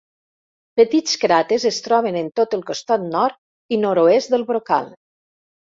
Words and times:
Petits 0.79 1.13
cràters 1.25 1.67
es 1.71 1.77
troben 1.89 2.19
en 2.23 2.33
tot 2.41 2.59
el 2.59 2.65
costat 2.73 3.07
nord 3.13 3.41
i 3.77 3.81
nord-oest 3.87 4.35
del 4.37 4.49
brocal. 4.53 4.95